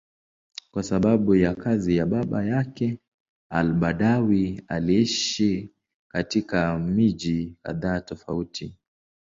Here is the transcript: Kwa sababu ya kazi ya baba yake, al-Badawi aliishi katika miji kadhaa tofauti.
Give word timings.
Kwa 0.71 0.83
sababu 0.83 1.35
ya 1.35 1.55
kazi 1.55 1.97
ya 1.97 2.05
baba 2.05 2.45
yake, 2.45 2.99
al-Badawi 3.49 4.61
aliishi 4.67 5.69
katika 6.07 6.79
miji 6.79 7.55
kadhaa 7.61 8.01
tofauti. 8.01 8.75